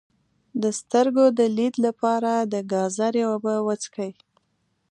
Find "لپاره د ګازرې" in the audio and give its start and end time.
1.85-3.23